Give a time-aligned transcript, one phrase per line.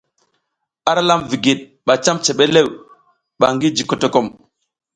[0.89, 2.69] Ara lam vigid ba cam cebelew
[3.39, 4.27] ba ngi ji kotokom.